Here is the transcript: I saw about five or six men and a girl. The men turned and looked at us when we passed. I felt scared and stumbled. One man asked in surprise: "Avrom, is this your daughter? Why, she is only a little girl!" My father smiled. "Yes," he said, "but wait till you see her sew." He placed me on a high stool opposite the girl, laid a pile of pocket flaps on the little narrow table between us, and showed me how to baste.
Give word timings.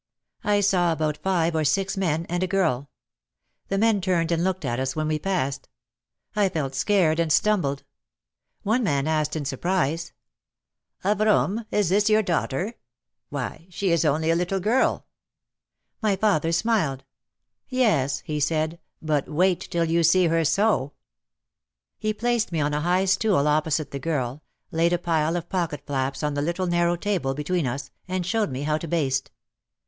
I 0.43 0.61
saw 0.61 0.91
about 0.91 1.17
five 1.19 1.53
or 1.55 1.63
six 1.63 1.95
men 1.95 2.25
and 2.27 2.41
a 2.41 2.47
girl. 2.47 2.89
The 3.67 3.77
men 3.77 4.01
turned 4.01 4.31
and 4.31 4.43
looked 4.43 4.65
at 4.65 4.79
us 4.79 4.95
when 4.95 5.07
we 5.07 5.19
passed. 5.19 5.69
I 6.35 6.49
felt 6.49 6.73
scared 6.73 7.19
and 7.19 7.31
stumbled. 7.31 7.83
One 8.63 8.81
man 8.83 9.07
asked 9.07 9.35
in 9.35 9.45
surprise: 9.45 10.11
"Avrom, 11.05 11.67
is 11.69 11.89
this 11.89 12.09
your 12.09 12.23
daughter? 12.23 12.73
Why, 13.29 13.67
she 13.69 13.91
is 13.91 14.03
only 14.03 14.31
a 14.31 14.35
little 14.35 14.59
girl!" 14.59 15.05
My 16.01 16.15
father 16.15 16.51
smiled. 16.51 17.03
"Yes," 17.69 18.21
he 18.21 18.39
said, 18.39 18.79
"but 19.03 19.29
wait 19.29 19.59
till 19.69 19.85
you 19.85 20.01
see 20.01 20.25
her 20.25 20.43
sew." 20.43 20.93
He 21.99 22.11
placed 22.11 22.51
me 22.51 22.59
on 22.59 22.73
a 22.73 22.81
high 22.81 23.05
stool 23.05 23.47
opposite 23.47 23.91
the 23.91 23.99
girl, 23.99 24.41
laid 24.71 24.93
a 24.93 24.97
pile 24.97 25.35
of 25.35 25.47
pocket 25.47 25.83
flaps 25.85 26.23
on 26.23 26.33
the 26.33 26.41
little 26.41 26.65
narrow 26.65 26.95
table 26.95 27.35
between 27.35 27.67
us, 27.67 27.91
and 28.07 28.25
showed 28.25 28.49
me 28.49 28.63
how 28.63 28.79
to 28.79 28.87
baste. 28.87 29.29